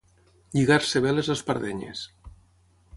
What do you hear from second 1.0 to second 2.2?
bé les espardenyes.